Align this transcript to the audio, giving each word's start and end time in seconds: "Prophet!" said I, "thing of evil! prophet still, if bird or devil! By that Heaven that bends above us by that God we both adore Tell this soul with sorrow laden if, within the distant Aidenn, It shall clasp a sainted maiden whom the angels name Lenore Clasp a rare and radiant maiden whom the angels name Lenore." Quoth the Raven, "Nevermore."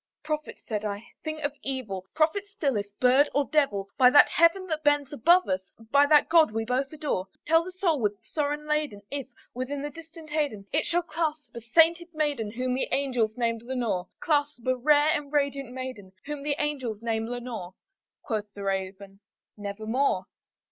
"Prophet!" 0.23 0.59
said 0.65 0.83
I, 0.83 1.09
"thing 1.23 1.43
of 1.43 1.53
evil! 1.61 2.07
prophet 2.15 2.47
still, 2.47 2.75
if 2.75 2.87
bird 2.99 3.29
or 3.35 3.45
devil! 3.45 3.87
By 3.99 4.09
that 4.09 4.29
Heaven 4.29 4.65
that 4.65 4.83
bends 4.83 5.13
above 5.13 5.47
us 5.47 5.71
by 5.91 6.07
that 6.07 6.27
God 6.27 6.49
we 6.49 6.65
both 6.65 6.91
adore 6.91 7.27
Tell 7.45 7.63
this 7.63 7.79
soul 7.79 7.99
with 8.01 8.17
sorrow 8.25 8.57
laden 8.57 9.03
if, 9.11 9.27
within 9.53 9.83
the 9.83 9.91
distant 9.91 10.31
Aidenn, 10.31 10.65
It 10.73 10.87
shall 10.87 11.03
clasp 11.03 11.55
a 11.55 11.61
sainted 11.61 12.07
maiden 12.15 12.49
whom 12.53 12.73
the 12.73 12.87
angels 12.91 13.37
name 13.37 13.59
Lenore 13.59 14.07
Clasp 14.19 14.65
a 14.65 14.75
rare 14.75 15.09
and 15.09 15.31
radiant 15.31 15.71
maiden 15.71 16.13
whom 16.25 16.41
the 16.41 16.55
angels 16.57 17.03
name 17.03 17.27
Lenore." 17.27 17.75
Quoth 18.23 18.51
the 18.55 18.63
Raven, 18.63 19.19
"Nevermore." 19.55 20.25